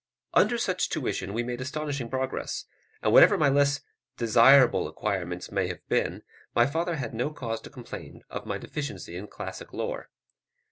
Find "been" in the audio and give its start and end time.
5.89-6.23